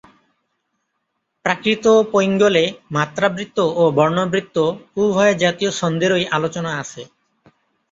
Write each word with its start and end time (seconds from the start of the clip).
প্রাকৃতপৈঙ্গলে 1.45 2.63
মাত্রাবৃত্ত 2.91 3.57
ও 3.75 3.83
বর্ণবৃত্ত 3.97 4.57
উভয় 5.01 5.33
জাতীয় 5.43 5.71
ছন্দেরই 5.79 6.25
আলোচনা 6.37 6.71
আছে। 6.81 7.01